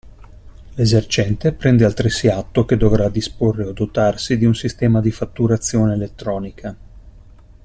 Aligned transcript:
L'esercente 0.73 1.51
prende 1.53 1.85
altresì 1.85 2.27
atto 2.27 2.65
che 2.65 2.75
dovrà 2.75 3.07
disporre 3.07 3.65
o 3.65 3.71
dotarsi 3.71 4.35
di 4.35 4.45
un 4.45 4.55
sistema 4.55 4.99
di 4.99 5.11
fatturazione 5.11 5.93
elettronica. 5.93 6.75